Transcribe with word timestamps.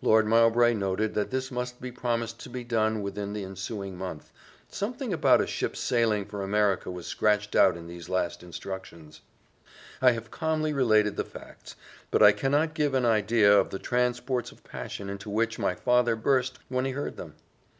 Lord 0.00 0.24
Mowbray 0.28 0.72
noted 0.74 1.14
that 1.14 1.32
this 1.32 1.50
must 1.50 1.80
be 1.80 1.90
promised 1.90 2.38
to 2.42 2.48
be 2.48 2.62
done 2.62 3.02
within 3.02 3.32
the 3.32 3.42
ensuing 3.42 3.98
month 3.98 4.30
something 4.68 5.12
about 5.12 5.40
a 5.40 5.48
ship's 5.48 5.80
sailing 5.80 6.26
for 6.26 6.44
America 6.44 6.92
was 6.92 7.08
scratched 7.08 7.56
out 7.56 7.76
in 7.76 7.88
these 7.88 8.08
last 8.08 8.44
instructions. 8.44 9.20
I 10.00 10.12
have 10.12 10.30
calmly 10.30 10.72
related 10.72 11.16
the 11.16 11.24
facts, 11.24 11.74
but 12.12 12.22
I 12.22 12.30
cannot 12.30 12.74
give 12.74 12.94
an 12.94 13.04
idea 13.04 13.52
of 13.52 13.70
the 13.70 13.80
transports 13.80 14.52
of 14.52 14.62
passion 14.62 15.10
into 15.10 15.28
which 15.28 15.58
my 15.58 15.74
father 15.74 16.14
burst 16.14 16.60
when 16.68 16.84
he 16.84 16.92
heard 16.92 17.16
them. 17.16 17.34